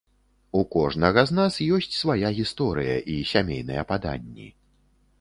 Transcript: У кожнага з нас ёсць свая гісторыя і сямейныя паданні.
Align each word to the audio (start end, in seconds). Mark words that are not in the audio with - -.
У 0.61 0.63
кожнага 0.75 1.25
з 1.33 1.37
нас 1.41 1.59
ёсць 1.77 1.97
свая 2.01 2.33
гісторыя 2.41 2.99
і 3.17 3.21
сямейныя 3.33 3.89
паданні. 3.93 4.53